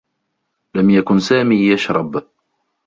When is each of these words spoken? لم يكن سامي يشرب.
لم 0.75 0.89
يكن 0.89 1.19
سامي 1.19 1.55
يشرب. 1.67 2.23